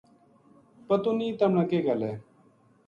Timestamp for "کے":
1.69-1.77